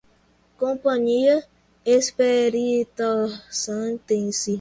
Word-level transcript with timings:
Companhia 0.57 1.45
Espíritossantense 1.85 4.49